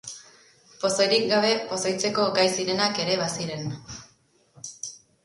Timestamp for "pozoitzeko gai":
1.73-2.45